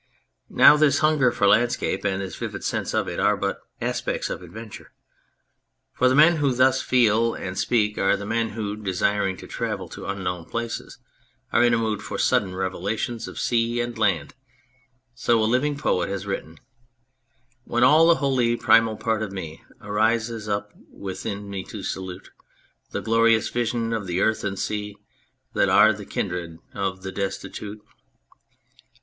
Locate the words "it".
3.07-3.19